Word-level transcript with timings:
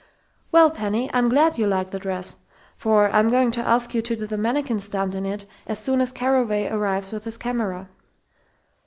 "Well, 0.51 0.71
Penny, 0.71 1.11
I'm 1.13 1.29
glad 1.29 1.59
you 1.59 1.67
like 1.67 1.91
the 1.91 1.99
dress, 1.99 2.37
for 2.75 3.11
I'm 3.11 3.29
going 3.29 3.51
to 3.51 3.59
ask 3.61 3.93
you 3.93 4.01
to 4.01 4.15
do 4.15 4.25
the 4.25 4.35
mannikin 4.35 4.79
stunt 4.79 5.13
in 5.13 5.27
it 5.27 5.45
as 5.67 5.77
soon 5.77 6.01
as 6.01 6.11
Carraway 6.11 6.67
arrives 6.69 7.11
with 7.11 7.23
his 7.23 7.37
camera." 7.37 7.87